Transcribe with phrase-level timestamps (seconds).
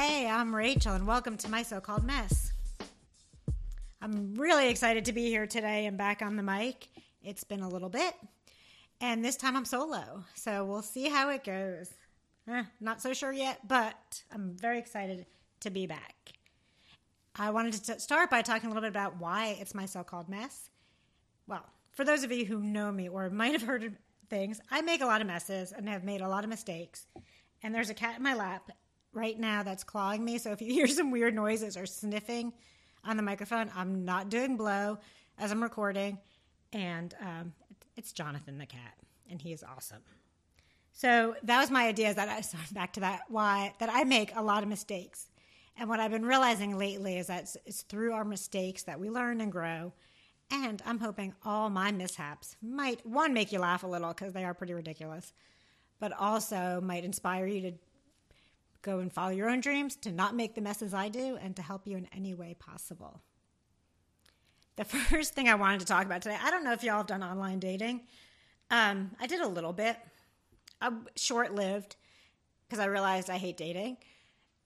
[0.00, 2.52] Hey, I'm Rachel, and welcome to my so called mess.
[4.00, 6.86] I'm really excited to be here today and back on the mic.
[7.20, 8.14] It's been a little bit,
[9.00, 11.92] and this time I'm solo, so we'll see how it goes.
[12.48, 15.26] Eh, not so sure yet, but I'm very excited
[15.62, 16.14] to be back.
[17.34, 20.28] I wanted to start by talking a little bit about why it's my so called
[20.28, 20.70] mess.
[21.48, 23.96] Well, for those of you who know me or might have heard
[24.30, 27.08] things, I make a lot of messes and have made a lot of mistakes.
[27.64, 28.70] And there's a cat in my lap
[29.18, 30.38] right now that's clawing me.
[30.38, 32.52] So if you hear some weird noises or sniffing
[33.04, 34.98] on the microphone, I'm not doing blow
[35.38, 36.18] as I'm recording.
[36.72, 37.52] And um,
[37.96, 38.94] it's Jonathan the cat,
[39.30, 40.02] and he is awesome.
[40.92, 42.10] So that was my idea.
[42.10, 45.28] Is that I sorry, back to that why that I make a lot of mistakes,
[45.76, 49.10] and what I've been realizing lately is that it's, it's through our mistakes that we
[49.10, 49.92] learn and grow.
[50.50, 54.44] And I'm hoping all my mishaps might one make you laugh a little because they
[54.44, 55.32] are pretty ridiculous,
[56.00, 57.72] but also might inspire you to
[58.88, 61.62] go and follow your own dreams, to not make the messes I do, and to
[61.62, 63.20] help you in any way possible.
[64.76, 67.06] The first thing I wanted to talk about today, I don't know if y'all have
[67.06, 68.02] done online dating.
[68.70, 69.96] Um, I did a little bit,
[71.16, 71.96] short lived,
[72.66, 73.98] because I realized I hate dating.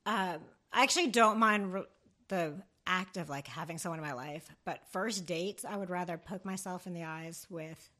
[0.07, 0.39] Um,
[0.73, 1.85] I actually don't mind re-
[2.29, 2.55] the
[2.87, 6.45] act of like having someone in my life, but first dates, I would rather poke
[6.45, 7.91] myself in the eyes with,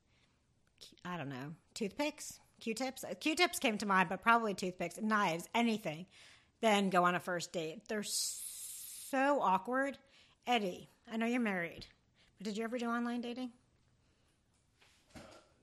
[1.05, 3.05] I don't know, toothpicks Q-tips.
[3.19, 6.07] Q-tips came to mind, but probably toothpicks, knives, anything.
[6.61, 7.89] Then go on a first date.
[7.89, 9.99] They're so awkward.
[10.47, 11.87] Eddie, I know you're married,
[12.39, 13.51] but did you ever do online dating?
[15.17, 15.21] Uh,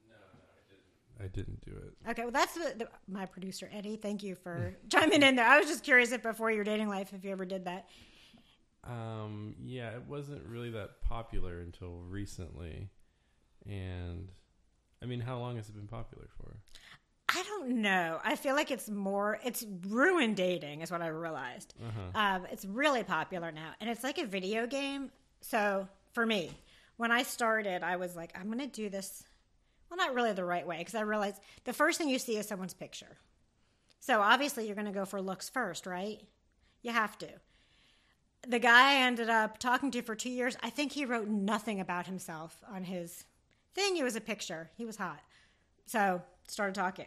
[0.10, 1.26] no, no, I didn't.
[1.26, 2.10] I didn't do it.
[2.12, 3.96] Okay, well, that's the, the, my producer Eddie.
[3.96, 5.48] Thank you for chiming in there.
[5.48, 7.88] I was just curious if before your dating life, if you ever did that.
[8.84, 12.90] Um, yeah, it wasn't really that popular until recently,
[13.66, 14.32] and
[15.02, 16.58] I mean, how long has it been popular for?
[17.30, 18.20] I don't know.
[18.24, 19.40] I feel like it's more.
[19.46, 21.74] It's ruined dating, is what I realized.
[21.80, 22.20] Uh-huh.
[22.20, 25.12] Um, it's really popular now, and it's like a video game.
[25.42, 26.52] So for me,
[26.98, 29.24] when I started, I was like, I'm going to do this.
[29.90, 32.48] Well, not really the right way, because I realized the first thing you see is
[32.48, 33.18] someone's picture.
[34.00, 36.20] So obviously, you're going to go for looks first, right?
[36.82, 37.28] You have to.
[38.48, 41.80] The guy I ended up talking to for two years, I think he wrote nothing
[41.80, 43.26] about himself on his
[43.80, 43.98] thing.
[43.98, 44.70] It was a picture.
[44.76, 45.22] He was hot.
[45.86, 47.06] So started talking.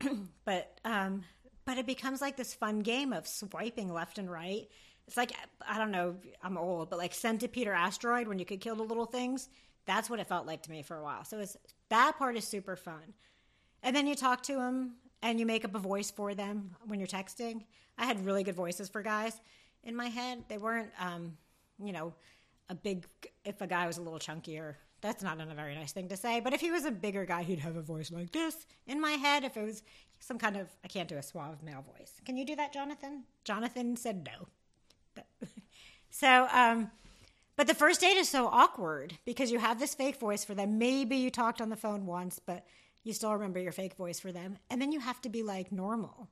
[0.44, 1.24] but um,
[1.64, 4.68] but it becomes like this fun game of swiping left and right.
[5.06, 5.32] It's like
[5.66, 8.82] I don't know, I'm old, but like Centipede or Asteroid when you could kill the
[8.82, 9.48] little things.
[9.84, 11.24] That's what it felt like to me for a while.
[11.24, 11.56] So it's
[11.88, 13.14] that part is super fun.
[13.82, 17.00] And then you talk to them and you make up a voice for them when
[17.00, 17.64] you're texting.
[17.98, 19.40] I had really good voices for guys
[19.82, 20.44] in my head.
[20.48, 21.36] They weren't, um,
[21.82, 22.14] you know,
[22.68, 23.06] a big.
[23.44, 26.40] If a guy was a little chunkier, that's not a very nice thing to say.
[26.40, 29.12] But if he was a bigger guy, he'd have a voice like this in my
[29.12, 29.44] head.
[29.44, 29.82] If it was
[30.20, 32.12] some kind of, I can't do a suave male voice.
[32.24, 33.24] Can you do that, Jonathan?
[33.44, 35.26] Jonathan said no.
[36.10, 36.90] so, um,
[37.56, 40.78] but the first date is so awkward because you have this fake voice for them.
[40.78, 42.64] Maybe you talked on the phone once, but
[43.02, 44.56] you still remember your fake voice for them.
[44.70, 46.28] And then you have to be like normal,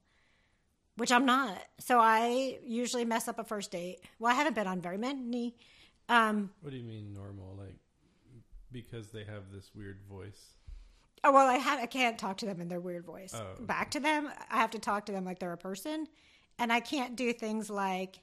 [0.97, 1.59] which I'm not.
[1.81, 3.99] So I usually mess up a first date.
[4.21, 5.57] Well, I haven't been on very many.
[6.09, 7.57] Um, what do you mean normal?
[7.59, 7.75] Like
[8.73, 10.55] because they have this weird voice.
[11.23, 13.33] Oh well, I have I can't talk to them in their weird voice.
[13.35, 13.65] Oh, okay.
[13.65, 16.07] Back to them, I have to talk to them like they're a person,
[16.59, 18.21] and I can't do things like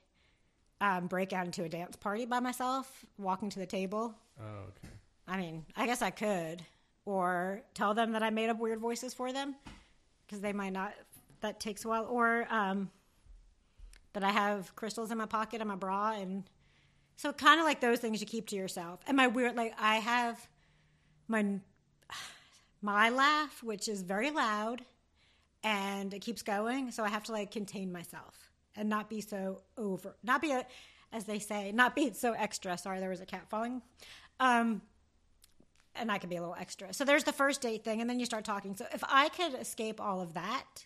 [0.82, 4.16] um, break out into a dance party by myself, walking to the table.
[4.40, 4.94] Oh, okay.
[5.28, 6.64] I mean, I guess I could,
[7.06, 9.56] or tell them that I made up weird voices for them
[10.26, 10.94] because they might not.
[11.42, 12.90] That takes a while, or um,
[14.14, 16.50] that I have crystals in my pocket in my bra and
[17.18, 19.02] so kind of like those things you keep to yourself.
[19.08, 20.48] And my weird, like I have
[21.28, 21.60] my
[22.82, 24.86] my laugh, which is very loud,
[25.64, 26.92] and it keeps going.
[26.92, 30.66] So I have to like contain myself and not be so over, not be a,
[31.12, 32.78] as they say, not be so extra.
[32.78, 33.82] Sorry, there was a cat falling.
[34.40, 34.82] Um,
[35.96, 36.94] and I could be a little extra.
[36.94, 38.76] So there's the first date thing, and then you start talking.
[38.76, 40.86] So if I could escape all of that,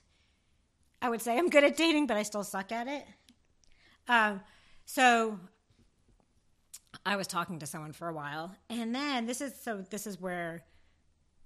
[1.01, 3.05] I would say I'm good at dating, but I still suck at it.
[4.07, 4.39] Um,
[4.85, 5.37] so
[7.05, 10.20] I was talking to someone for a while, and then this is so this is
[10.20, 10.64] where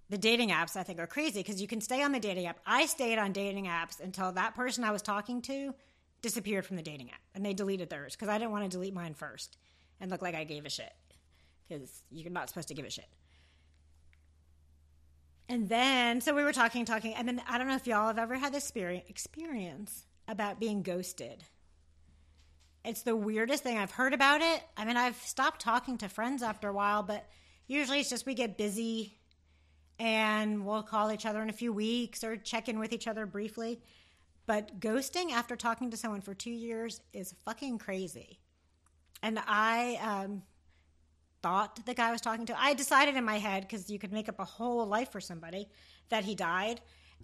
[0.10, 2.60] the dating apps I think are crazy because you can stay on the dating app.
[2.66, 5.74] I stayed on dating apps until that person I was talking to
[6.22, 8.94] disappeared from the dating app, and they deleted theirs because I didn't want to delete
[8.94, 9.58] mine first
[10.00, 10.94] and look like I gave a shit
[11.68, 13.08] because you're not supposed to give a shit.
[15.48, 18.18] And then, so we were talking, talking, and then I don't know if y'all have
[18.18, 21.44] ever had this experience about being ghosted.
[22.86, 23.80] It's the weirdest thing.
[23.80, 24.62] I've heard about it.
[24.78, 27.28] I mean, I've stopped talking to friends after a while, but
[27.68, 29.18] usually it's just we get busy
[29.98, 33.26] and we'll call each other in a few weeks or check in with each other
[33.26, 33.82] briefly.
[34.46, 38.40] But ghosting after talking to someone for two years is fucking crazy.
[39.24, 40.44] And I um,
[41.42, 44.14] thought the guy I was talking to, I decided in my head, because you could
[44.14, 45.68] make up a whole life for somebody,
[46.10, 46.82] that he died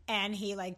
[0.08, 0.78] and he like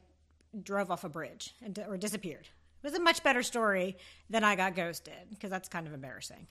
[0.61, 1.53] drove off a bridge
[1.87, 2.49] or disappeared.
[2.83, 3.97] It was a much better story
[4.29, 6.47] than I got ghosted, because that's kind of embarrassing.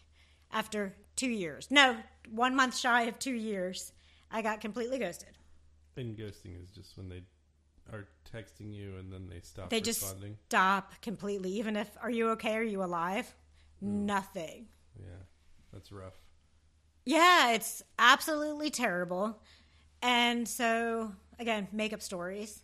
[0.50, 1.96] After two years, no,
[2.30, 3.92] one month shy of two years,
[4.30, 5.36] I got completely ghosted.
[5.96, 7.22] And ghosting is just when they
[7.92, 9.70] are texting you and then they stop responding.
[9.70, 11.50] They just stop completely.
[11.52, 12.56] Even if, are you okay?
[12.56, 13.34] Are you alive?
[13.80, 14.06] Hmm.
[14.06, 14.68] Nothing.
[14.98, 15.24] Yeah,
[15.70, 16.14] that's rough.
[17.04, 19.38] Yeah, it's absolutely terrible.
[20.00, 22.62] And so, again, make up stories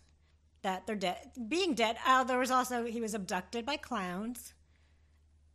[0.61, 1.31] that they're dead.
[1.47, 1.97] Being dead.
[2.05, 4.53] Uh, there was also, he was abducted by clowns.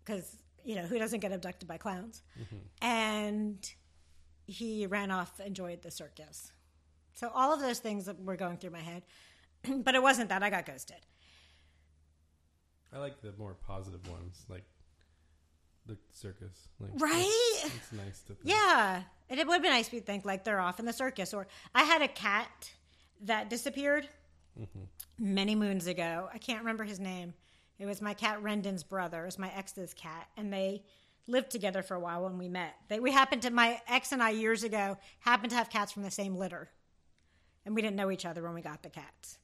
[0.04, 2.22] Because, you know, who doesn't get abducted by clowns?
[2.82, 3.58] And
[4.46, 6.52] he ran off, enjoyed the circus.
[7.14, 9.02] So, all of those things were going through my head.
[9.84, 10.42] but it wasn't that.
[10.42, 11.06] I got ghosted.
[12.92, 14.64] I like the more positive ones, like
[15.86, 16.68] the circus.
[16.78, 17.54] Like, Right?
[17.64, 18.40] It's, it's nice to think.
[18.44, 21.34] Yeah, and it would be nice if you think like they're off in the circus.
[21.34, 22.70] Or I had a cat
[23.22, 24.08] that disappeared
[25.18, 26.28] many moons ago.
[26.32, 27.34] I can't remember his name.
[27.78, 29.22] It was my cat Rendon's brother.
[29.22, 30.84] It was my ex's cat, and they
[31.26, 32.74] lived together for a while when we met.
[32.88, 36.02] They, we happened to my ex and I years ago happened to have cats from
[36.02, 36.68] the same litter,
[37.64, 39.38] and we didn't know each other when we got the cats.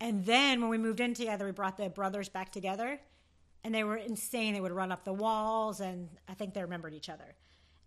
[0.00, 3.00] And then when we moved in together, we brought the brothers back together,
[3.62, 4.52] and they were insane.
[4.52, 7.36] They would run up the walls, and I think they remembered each other.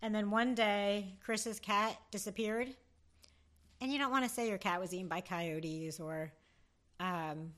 [0.02, 2.68] And then one day, Chris's cat disappeared,
[3.80, 6.32] and you don't want to say your cat was eaten by coyotes or
[7.00, 7.52] um,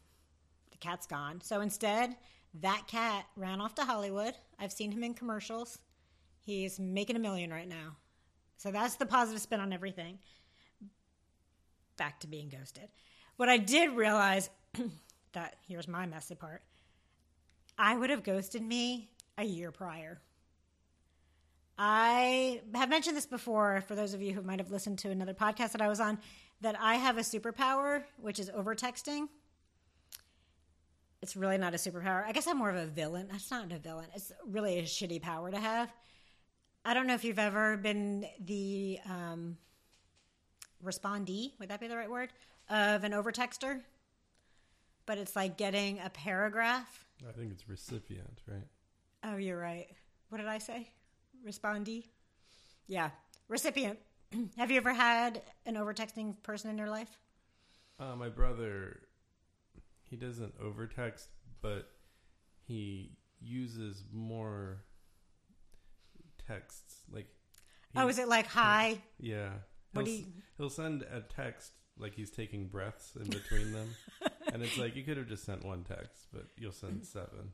[0.71, 1.41] the cat's gone.
[1.41, 2.17] So instead,
[2.61, 4.35] that cat ran off to Hollywood.
[4.59, 5.79] I've seen him in commercials.
[6.41, 7.97] He's making a million right now.
[8.57, 10.19] So that's the positive spin on everything.
[11.97, 12.89] Back to being ghosted.
[13.37, 14.51] What I did realize
[15.33, 16.63] that here's my messy part.
[17.79, 20.21] I would have ghosted me a year prior.
[21.79, 25.33] I have mentioned this before for those of you who might have listened to another
[25.33, 26.19] podcast that I was on
[26.61, 29.29] that I have a superpower, which is over texting.
[31.23, 32.25] It's really not a superpower.
[32.25, 33.29] I guess I'm more of a villain.
[33.31, 34.07] That's not a villain.
[34.15, 35.93] It's really a shitty power to have.
[36.85, 39.59] I don't know if you've ever been the um,
[40.85, 42.31] respondee, would that be the right word,
[42.71, 43.81] of an overtexter?
[45.05, 47.05] But it's like getting a paragraph.
[47.29, 48.67] I think it's recipient, right?
[49.25, 49.89] Oh, you're right.
[50.31, 50.89] What did I say?
[51.47, 52.05] Respondee?
[52.87, 53.11] Yeah.
[53.49, 53.99] Recipient.
[54.57, 57.19] Have you ever had an overtexting person in your life?
[57.99, 59.01] Uh, my brother,
[60.05, 61.27] he doesn't overtext,
[61.61, 61.91] but
[62.67, 64.85] he uses more
[66.47, 67.03] texts.
[67.13, 67.27] Like,
[67.97, 68.99] Oh, is it like hi?
[69.19, 69.51] yeah,
[69.93, 73.89] What he'll, do you- he'll send a text like he's taking breaths in between them,
[74.53, 77.53] and it's like you could have just sent one text, but you'll send seven.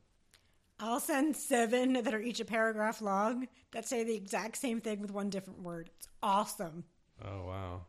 [0.79, 5.01] I'll send seven that are each a paragraph long that say the exact same thing
[5.01, 5.91] with one different word.
[5.97, 6.85] It's awesome.
[7.25, 7.81] Oh wow!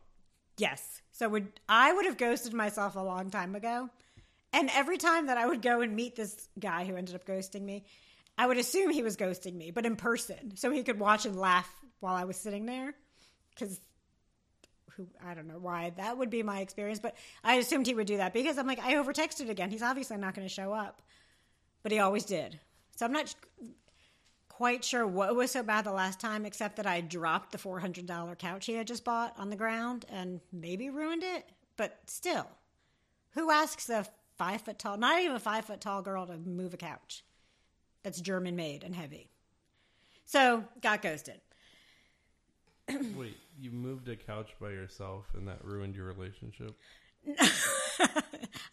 [0.56, 1.02] Yes.
[1.12, 3.90] So would I would have ghosted myself a long time ago.
[4.52, 7.62] And every time that I would go and meet this guy who ended up ghosting
[7.62, 7.84] me,
[8.38, 11.38] I would assume he was ghosting me, but in person, so he could watch and
[11.38, 11.70] laugh
[12.00, 12.94] while I was sitting there.
[13.50, 13.80] Because
[14.92, 18.06] who I don't know why that would be my experience, but I assumed he would
[18.06, 19.70] do that because I'm like I overtexted again.
[19.70, 21.02] He's obviously not going to show up,
[21.82, 22.58] but he always did.
[22.98, 23.32] So I'm not
[24.48, 28.36] quite sure what was so bad the last time, except that I dropped the $400
[28.38, 31.48] couch he had just bought on the ground and maybe ruined it.
[31.76, 32.48] But still,
[33.34, 34.04] who asks a
[34.36, 37.22] five foot tall, not even a five foot tall girl to move a couch
[38.02, 39.30] that's German made and heavy?
[40.24, 41.40] So, got ghosted.
[42.88, 46.74] Wait, you moved a couch by yourself, and that ruined your relationship?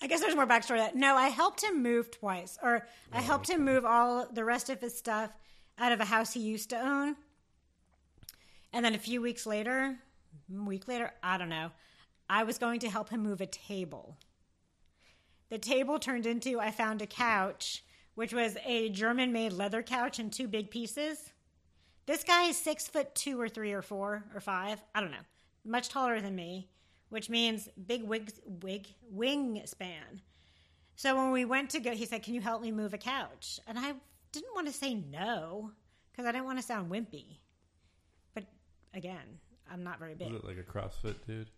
[0.02, 0.96] I guess there's more backstory to that.
[0.96, 4.70] No, I helped him move twice, or I oh, helped him move all the rest
[4.70, 5.32] of his stuff
[5.78, 7.16] out of a house he used to own.
[8.72, 9.98] And then a few weeks later,
[10.54, 11.72] a week later, I don't know,
[12.30, 14.18] I was going to help him move a table.
[15.50, 17.84] The table turned into I found a couch,
[18.16, 21.32] which was a German made leather couch in two big pieces.
[22.06, 24.82] This guy is six foot two or three or four or five.
[24.94, 25.18] I don't know.
[25.64, 26.70] Much taller than me,
[27.10, 30.22] which means big wig, wig wingspan.
[30.96, 33.60] So when we went to go, he said, "Can you help me move a couch?"
[33.68, 33.96] And I
[34.32, 35.72] didn't want to say no
[36.12, 37.40] because I didn't want to sound wimpy.
[38.34, 38.46] But
[38.94, 40.32] again, I'm not very big.
[40.32, 41.50] Was it like a CrossFit dude?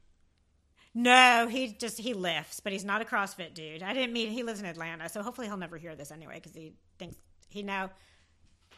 [0.93, 3.83] No, he just he lifts, but he's not a CrossFit dude.
[3.83, 4.29] I didn't meet.
[4.29, 7.17] He lives in Atlanta, so hopefully he'll never hear this anyway because he thinks
[7.49, 7.91] he now,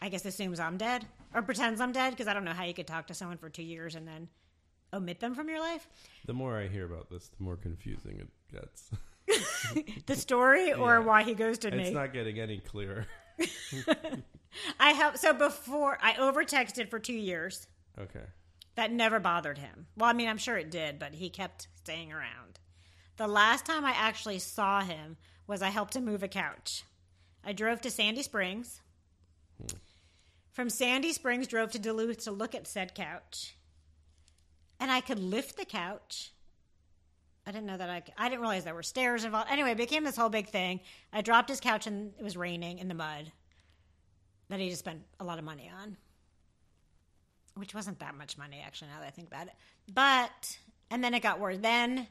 [0.01, 2.73] I guess, assumes I'm dead or pretends I'm dead because I don't know how you
[2.73, 4.27] could talk to someone for two years and then
[4.93, 5.87] omit them from your life.
[6.25, 8.89] The more I hear about this, the more confusing it gets.
[10.05, 10.99] the story or Yeah.
[10.99, 11.83] why he ghosted me?
[11.83, 13.05] It's not getting any clearer.
[14.79, 17.67] I have so before I over texted for two years.
[17.99, 18.25] Okay.
[18.75, 19.87] That never bothered him.
[19.97, 22.59] Well, I mean, I'm sure it did, but he kept staying around.
[23.17, 25.17] The last time I actually saw him
[25.47, 26.83] was I helped him move a couch.
[27.43, 28.81] I drove to Sandy Springs.
[29.59, 29.77] Hmm.
[30.51, 33.55] From Sandy Springs, drove to Duluth to look at said couch.
[34.79, 36.31] And I could lift the couch.
[37.45, 39.49] I didn't know that I I didn't realize there were stairs involved.
[39.49, 40.79] Anyway, it became this whole big thing.
[41.11, 43.31] I dropped his couch and it was raining in the mud
[44.49, 45.97] that he just spent a lot of money on
[47.59, 49.53] which wasn't that much money actually now that I think about it.
[49.93, 50.57] But
[50.89, 51.57] and then it got worse.
[51.59, 52.07] Then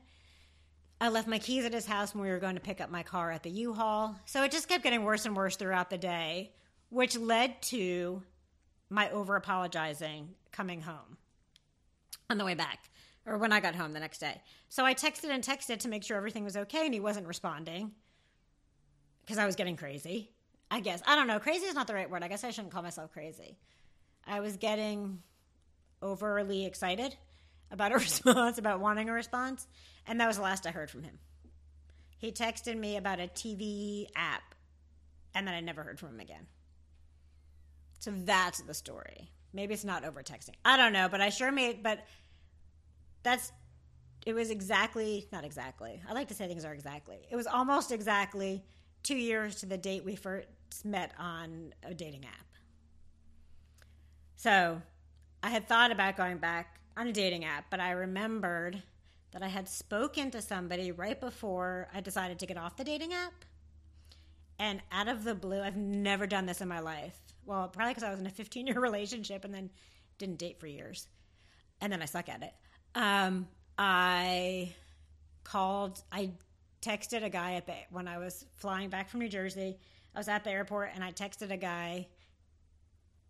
[1.00, 3.02] I left my keys at his house when we were going to pick up my
[3.02, 4.16] car at the U-Haul.
[4.26, 6.52] So it just kept getting worse and worse throughout the day,
[6.90, 8.22] which led to
[8.90, 11.16] my over apologizing coming home
[12.30, 12.90] on the way back
[13.26, 14.40] or when I got home the next day.
[14.68, 17.92] So I texted and texted to make sure everything was okay and he wasn't responding
[19.20, 20.30] because I was getting crazy.
[20.70, 21.02] I guess.
[21.06, 21.38] I don't know.
[21.38, 22.22] Crazy is not the right word.
[22.22, 23.56] I guess I shouldn't call myself crazy.
[24.26, 25.22] I was getting
[26.02, 27.16] overly excited
[27.70, 29.66] about a response, about wanting a response,
[30.06, 31.18] and that was the last I heard from him.
[32.18, 34.54] He texted me about a TV app,
[35.34, 36.46] and then I never heard from him again.
[38.00, 39.30] So that's the story.
[39.52, 40.55] Maybe it's not over texting.
[40.64, 42.00] I don't know, but I sure made, but
[43.23, 43.52] that's,
[44.26, 46.00] it was exactly, not exactly.
[46.09, 47.19] I like to say things are exactly.
[47.31, 48.62] It was almost exactly
[49.02, 50.49] two years to the date we first
[50.85, 52.47] met on a dating app.
[54.37, 54.81] So
[55.43, 58.83] I had thought about going back on a dating app, but I remembered
[59.33, 63.12] that I had spoken to somebody right before I decided to get off the dating
[63.12, 63.45] app.
[64.59, 67.19] And out of the blue, I've never done this in my life.
[67.49, 69.71] Well, probably because I was in a 15 year relationship and then
[70.19, 71.09] didn't date for years.
[71.81, 72.52] And then I suck at it.
[72.95, 74.75] Um, I
[75.45, 76.33] called, I
[76.83, 79.78] texted a guy at when I was flying back from New Jersey.
[80.14, 82.09] I was at the airport and I texted a guy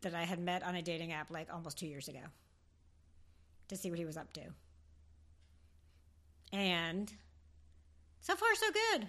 [0.01, 2.21] that I had met on a dating app like almost two years ago
[3.69, 4.41] to see what he was up to.
[6.53, 7.13] And
[8.21, 9.09] so far, so good.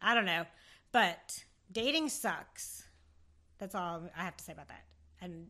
[0.00, 0.44] I don't know.
[0.92, 2.84] But dating sucks.
[3.62, 4.82] That's all I have to say about that.
[5.20, 5.46] And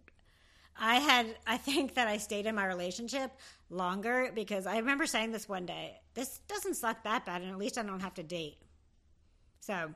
[0.79, 3.31] I had, I think that I stayed in my relationship
[3.71, 7.57] longer because I remember saying this one day this doesn't suck that bad, and at
[7.57, 8.59] least I don't have to date.
[9.61, 9.95] So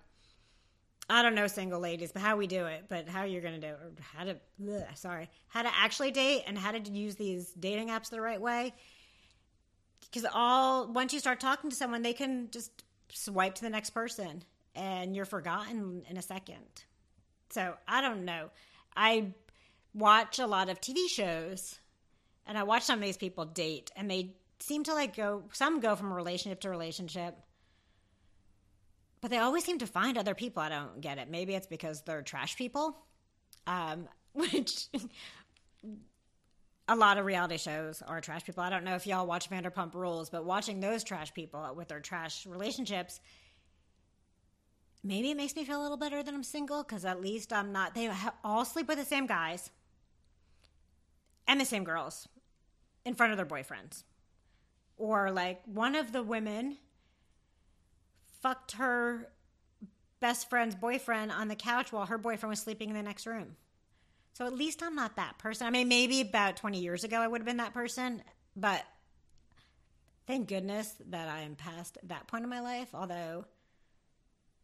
[1.10, 3.60] I don't know single ladies, but how we do it, but how you're going to
[3.60, 7.16] do it, or how to, bleh, sorry, how to actually date and how to use
[7.16, 8.72] these dating apps the right way.
[10.00, 12.82] Because all, once you start talking to someone, they can just
[13.12, 14.42] swipe to the next person
[14.74, 16.84] and you're forgotten in a second.
[17.50, 18.50] So I don't know.
[18.96, 19.32] I
[19.94, 21.78] watch a lot of TV shows
[22.46, 25.80] and I watch some of these people date and they seem to like go, some
[25.80, 27.36] go from relationship to relationship
[29.20, 30.62] but they always seem to find other people.
[30.62, 31.28] I don't get it.
[31.28, 32.96] Maybe it's because they're trash people,
[33.66, 34.88] um, which
[36.88, 38.62] a lot of reality shows are trash people.
[38.62, 41.98] I don't know if y'all watch Vanderpump Rules, but watching those trash people with their
[42.00, 43.20] trash relationships,
[45.06, 47.72] maybe it makes me feel a little better that I'm single because at least I'm
[47.72, 47.94] not.
[47.94, 48.10] They
[48.44, 49.70] all sleep with the same guys
[51.46, 52.28] and the same girls
[53.04, 54.02] in front of their boyfriends,
[54.96, 56.78] or like one of the women
[58.42, 59.28] fucked her
[60.18, 63.56] best friend's boyfriend on the couch while her boyfriend was sleeping in the next room.
[64.32, 65.66] So at least I'm not that person.
[65.66, 68.22] I mean, maybe about 20 years ago I would have been that person,
[68.56, 68.84] but
[70.26, 73.46] thank goodness that I am past that point in my life, although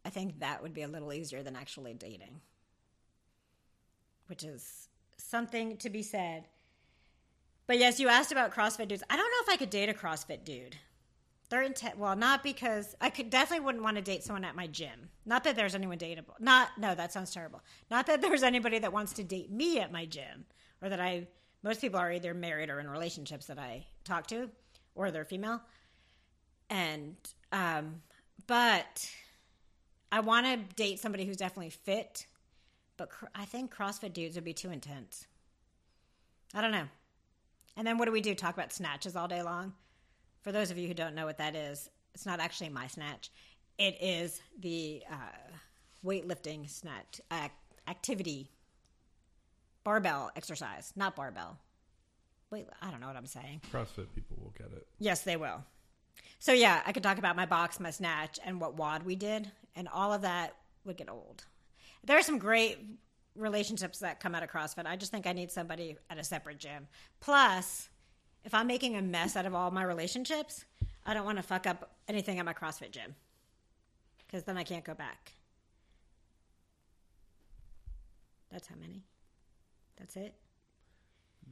[0.05, 2.41] I think that would be a little easier than actually dating,
[4.27, 6.45] which is something to be said.
[7.67, 9.03] But yes, you asked about CrossFit dudes.
[9.09, 10.75] I don't know if I could date a CrossFit dude.
[11.49, 11.97] They're intent.
[11.97, 15.09] Well, not because I could definitely wouldn't want to date someone at my gym.
[15.25, 16.39] Not that there's anyone dateable.
[16.39, 17.61] Not no, that sounds terrible.
[17.91, 20.45] Not that there's anybody that wants to date me at my gym,
[20.81, 21.27] or that I.
[21.61, 24.49] Most people are either married or in relationships that I talk to,
[24.95, 25.61] or they're female.
[26.69, 27.15] And
[27.51, 28.01] um,
[28.47, 29.07] but
[30.13, 32.27] I want to date somebody who's definitely fit.
[32.97, 35.25] But cr- I think CrossFit dudes would be too intense.
[36.53, 36.85] I don't know.
[37.75, 38.35] And then what do we do?
[38.35, 39.73] Talk about snatches all day long?
[40.43, 43.31] For those of you who don't know what that is, it's not actually my snatch.
[43.79, 45.15] It is the uh,
[46.05, 47.47] weightlifting snatch uh,
[47.87, 48.51] activity
[49.83, 51.57] barbell exercise, not barbell.
[52.51, 53.61] Wait, I don't know what I'm saying.
[53.71, 54.85] CrossFit people will get it.
[54.99, 55.63] Yes, they will.
[56.39, 59.51] So yeah, I could talk about my box, my snatch, and what WOD we did,
[59.75, 60.55] and all of that
[60.85, 61.45] would get old.
[62.03, 62.79] There are some great
[63.35, 64.85] relationships that come out of CrossFit.
[64.85, 66.87] I just think I need somebody at a separate gym.
[67.21, 67.89] Plus,
[68.43, 70.65] if I'm making a mess out of all my relationships,
[71.05, 73.15] I don't want to fuck up anything at my CrossFit gym.
[74.33, 75.33] because then I can't go back.
[78.51, 79.03] That's how many?
[79.97, 80.33] That's it?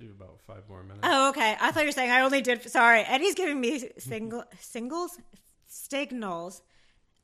[0.01, 1.01] Do about five more minutes.
[1.03, 1.55] Oh, okay.
[1.62, 2.67] I thought you were saying I only did.
[2.67, 5.20] Sorry, Eddie's giving me single singles,
[5.67, 6.63] signals,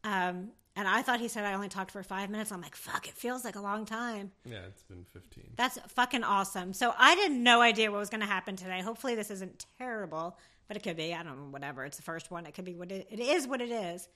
[0.03, 2.51] um, and I thought he said I only talked for five minutes.
[2.51, 4.31] I'm like, fuck, it feels like a long time.
[4.45, 5.53] Yeah, it's been 15.
[5.55, 6.71] That's fucking awesome.
[6.71, 8.81] So I had no idea what was going to happen today.
[8.81, 11.15] Hopefully this isn't terrible, but it could be.
[11.15, 11.49] I don't know.
[11.49, 11.83] Whatever.
[11.83, 12.45] It's the first one.
[12.45, 13.47] It could be what it, it is.
[13.47, 14.07] What it is.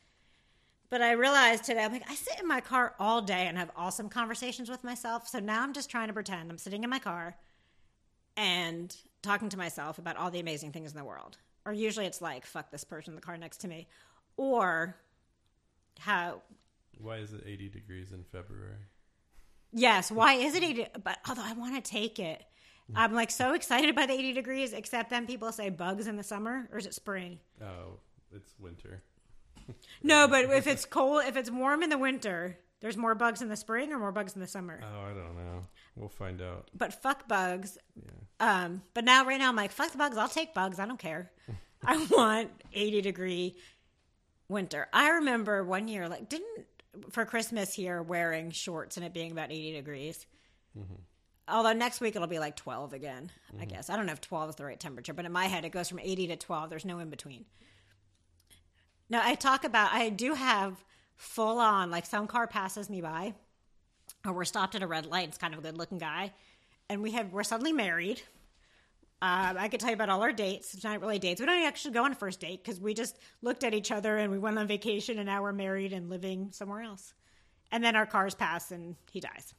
[0.91, 3.72] But I realized today, I'm like, I sit in my car all day and have
[3.75, 5.27] awesome conversations with myself.
[5.27, 7.38] So now I'm just trying to pretend I'm sitting in my car
[8.41, 11.38] and talking to myself about all the amazing things in the world.
[11.63, 13.88] Or usually it's like, fuck this person in the car next to me.
[14.36, 14.95] Or
[16.00, 16.41] how,
[16.98, 18.79] Why is it 80 degrees in February?
[19.71, 20.88] yes, why is it 80?
[21.03, 22.43] But although I want to take it,
[22.95, 26.24] I'm like so excited by the 80 degrees, except then people say bugs in the
[26.24, 27.39] summer, or is it spring?
[27.62, 28.00] Oh,
[28.36, 29.03] it's winter.
[30.03, 33.50] No, but if it's cold, if it's warm in the winter, there's more bugs in
[33.50, 34.79] the spring or more bugs in the summer.
[34.83, 35.65] Oh, I don't know.
[35.95, 36.69] We'll find out.
[36.75, 37.77] But fuck bugs.
[37.95, 38.63] Yeah.
[38.63, 40.17] Um, but now right now I'm like, fuck the bugs.
[40.17, 40.79] I'll take bugs.
[40.79, 41.31] I don't care.
[41.85, 43.55] I want 80 degree
[44.50, 44.88] winter.
[44.93, 46.65] I remember one year, like, didn't
[47.11, 50.25] for Christmas here wearing shorts and it being about 80 degrees.
[51.47, 53.89] Although next week it'll be like 12 again, I guess.
[53.89, 55.89] I don't know if 12 is the right temperature, but in my head it goes
[55.89, 56.69] from 80 to 12.
[56.69, 57.45] There's no in between.
[59.09, 60.83] Now I talk about, I do have
[61.22, 63.34] full on, like some car passes me by
[64.25, 65.28] or we're stopped at a red light.
[65.28, 66.34] It's kind of a good looking guy.
[66.90, 68.22] And we have, we're suddenly married.
[69.22, 70.74] Um, I could tell you about all our dates.
[70.74, 71.40] It's not really dates.
[71.40, 74.18] We don't actually go on a first date because we just looked at each other
[74.18, 77.13] and we went on vacation and now we're married and living somewhere else.
[77.72, 79.54] And then our cars pass and he dies.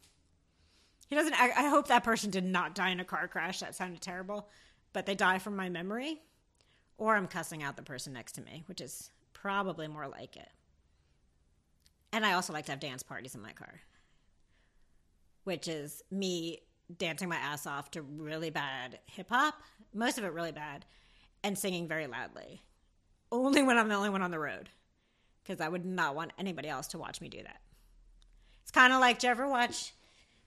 [1.08, 3.60] He doesn't, I, I hope that person did not die in a car crash.
[3.60, 4.48] That sounded terrible.
[4.92, 6.20] But they die from my memory.
[6.98, 10.48] Or I'm cussing out the person next to me, which is probably more like it.
[12.12, 13.80] And I also like to have dance parties in my car,
[15.44, 16.60] which is me
[16.98, 19.54] dancing my ass off to really bad hip hop,
[19.94, 20.84] most of it really bad,
[21.42, 22.62] and singing very loudly.
[23.30, 24.68] Only when I'm the only one on the road,
[25.42, 27.60] because I would not want anybody else to watch me do that.
[28.62, 29.92] It's kind of like, do you ever watch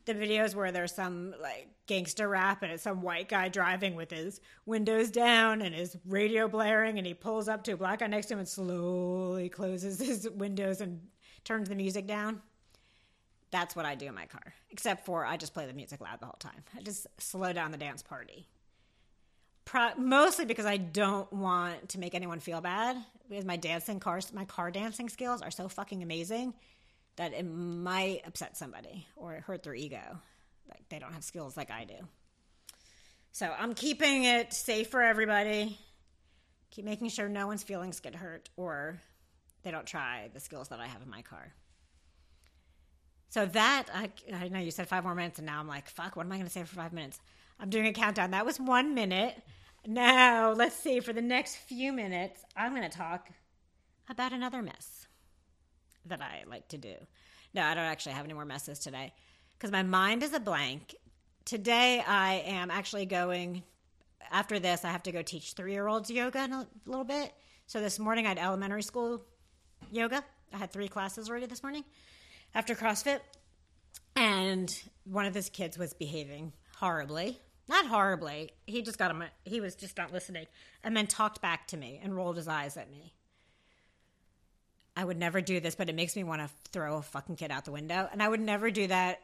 [0.06, 4.12] the videos where there's some like gangster rap and it's some white guy driving with
[4.12, 8.08] his windows down and his radio blaring and he pulls up to a black guy
[8.08, 11.01] next to him and slowly closes his windows and
[11.45, 12.41] turns the music down?
[13.51, 14.53] That's what I do in my car.
[14.69, 16.63] Except for I just play the music loud the whole time.
[16.77, 18.47] I just slow down the dance party.
[19.63, 22.97] Pro- mostly because I don't want to make anyone feel bad.
[23.29, 26.53] Because my dancing cars, my car dancing skills are so fucking amazing
[27.15, 30.19] that it might upset somebody or hurt their ego.
[30.67, 31.95] Like they don't have skills like I do.
[33.31, 35.77] So I'm keeping it safe for everybody.
[36.71, 38.99] Keep making sure no one's feelings get hurt or
[39.65, 41.51] they don't try the skills that I have in my car.
[43.30, 46.15] So that I, I know you said five more minutes, and now I'm like, fuck.
[46.15, 47.19] What am I going to say for five minutes?
[47.60, 48.32] I'm doing a countdown.
[48.32, 49.36] That was one minute.
[49.88, 50.99] Now let's see.
[50.99, 53.30] For the next few minutes, I'm going to talk
[54.08, 55.08] about another mess
[56.06, 56.93] that I like to do.
[57.56, 59.13] No, I don't actually have any more messes today
[59.58, 60.95] because my mind is a blank.
[61.43, 63.63] Today, I am actually going.
[64.32, 67.34] After this, I have to go teach three-year-olds yoga in a little bit.
[67.65, 69.25] So this morning, I had elementary school
[69.91, 70.23] yoga.
[70.53, 71.83] I had three classes already this morning
[72.53, 73.19] after CrossFit.
[74.15, 77.39] And one of his kids was behaving horribly.
[77.67, 78.51] Not horribly.
[78.65, 79.23] He just got him.
[79.43, 80.45] He was just not listening,
[80.83, 83.13] and then talked back to me and rolled his eyes at me.
[84.95, 87.51] I would never do this, but it makes me want to throw a fucking kid
[87.51, 88.07] out the window.
[88.11, 89.19] And I would never do that.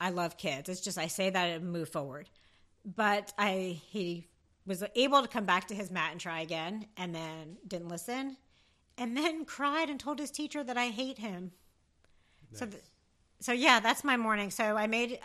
[0.00, 0.68] I love kids.
[0.68, 2.28] It's just I say that and move forward.
[2.84, 4.28] But I he
[4.64, 8.36] was able to come back to his mat and try again, and then didn't listen,
[8.98, 11.52] and then cried and told his teacher that I hate him.
[12.52, 12.82] So, th-
[13.40, 14.50] so yeah, that's my morning.
[14.50, 15.18] So I made.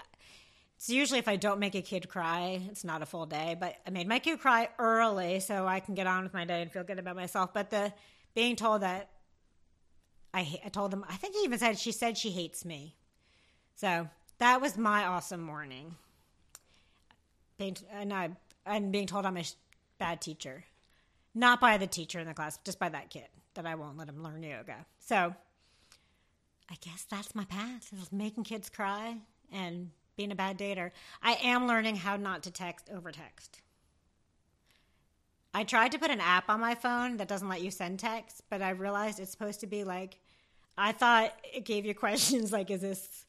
[0.76, 3.56] It's usually if I don't make a kid cry, it's not a full day.
[3.58, 6.62] But I made my kid cry early so I can get on with my day
[6.62, 7.54] and feel good about myself.
[7.54, 7.94] But the
[8.34, 9.10] being told that
[10.34, 12.96] I, I told them, I think he even said she said she hates me.
[13.76, 14.10] So
[14.40, 15.96] that was my awesome morning.
[17.58, 18.32] Being, and I
[18.66, 19.46] and being told I'm a
[20.00, 20.66] bad teacher,
[21.34, 24.10] not by the teacher in the class, just by that kid that I won't let
[24.10, 24.86] him learn yoga.
[25.00, 25.34] So
[26.70, 29.18] I guess that's my path is making kids cry
[29.52, 30.92] and being a bad dater.
[31.22, 33.62] I am learning how not to text over text.
[35.54, 38.42] I tried to put an app on my phone that doesn't let you send text,
[38.50, 40.18] but I realized it's supposed to be like
[40.76, 43.26] I thought it gave you questions like is this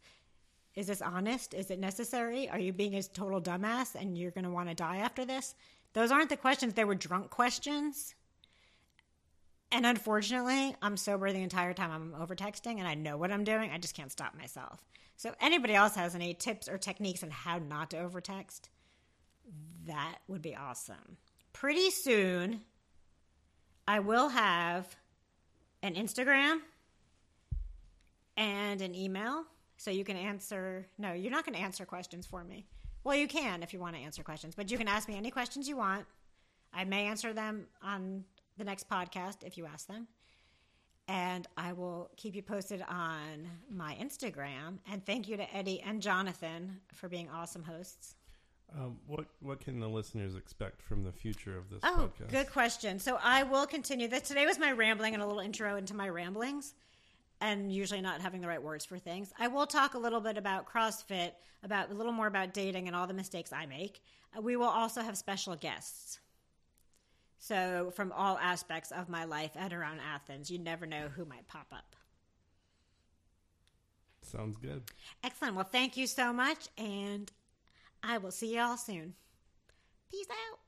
[0.75, 1.55] is this honest?
[1.55, 2.49] Is it necessary?
[2.49, 5.55] Are you being a total dumbass and you're going to want to die after this?
[5.93, 8.15] Those aren't the questions, they were drunk questions.
[9.75, 13.43] And unfortunately, I'm sober the entire time I'm over texting and I know what I'm
[13.43, 13.73] doing.
[13.73, 14.81] I just can't stop myself.
[15.17, 18.71] So, anybody else has any tips or techniques on how not to over text?
[19.87, 21.17] That would be awesome.
[21.53, 22.61] Pretty soon,
[23.89, 24.95] I will have
[25.83, 26.61] an Instagram
[28.37, 29.43] and an email.
[29.77, 30.87] So you can answer.
[30.99, 32.65] No, you're not going to answer questions for me.
[33.03, 35.33] Well, you can if you want to answer questions, but you can ask me any
[35.33, 36.07] questions you want.
[36.73, 38.25] I may answer them on
[38.59, 40.07] the next podcast if you ask them.
[41.07, 44.79] And I will keep you posted on my Instagram.
[44.91, 48.15] And thank you to Eddie and Jonathan for being awesome hosts.
[48.77, 52.31] Um, what what can the listeners expect from the future of this Oh, podcast?
[52.31, 52.99] good question.
[52.99, 56.09] So I will continue That Today was my rambling and a little intro into my
[56.09, 56.75] ramblings,
[57.43, 59.33] and usually not having the right words for things.
[59.39, 62.97] I will talk a little bit about CrossFit, about a little more about dating and
[62.97, 64.01] all the mistakes I make.
[64.37, 66.19] Uh, we will also have special guests.
[67.47, 71.47] So from all aspects of my life at around Athens, you never know who might
[71.47, 71.95] pop up.
[74.23, 74.83] Sounds good.
[75.23, 75.55] Excellent.
[75.55, 77.31] Well, thank you so much, and
[78.03, 79.13] I will see you all soon.
[80.11, 80.64] Peace out.